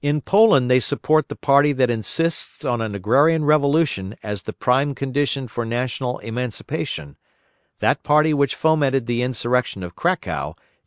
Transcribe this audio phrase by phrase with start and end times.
[0.00, 4.94] In Poland they support the party that insists on an agrarian revolution as the prime
[4.94, 7.18] condition for national emancipation,
[7.80, 10.86] that party which fomented the insurrection of Cracow in